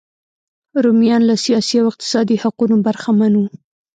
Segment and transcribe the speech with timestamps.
[0.83, 3.45] رومیان له سیاسي او اقتصادي حقونو برخمن وو.